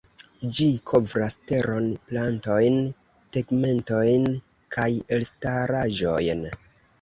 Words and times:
Ĝi 0.59 0.65
kovras 0.91 1.35
teron, 1.51 1.89
plantojn, 2.11 2.79
tegmentojn 3.37 4.27
kaj 4.77 4.89
elstaraĵojn. 5.19 6.43